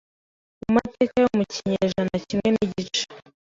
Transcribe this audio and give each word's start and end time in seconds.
ku 0.59 0.65
mateka 0.75 1.15
yo 1.23 1.29
mu 1.37 1.43
kinyejana 1.53 2.15
Kimwe 2.27 2.49
nigice 2.51 3.03